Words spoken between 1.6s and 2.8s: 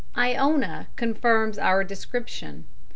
description.